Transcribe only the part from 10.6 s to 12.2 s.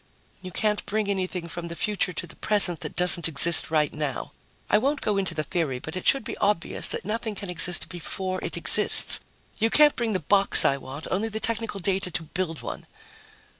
I want, only the technical data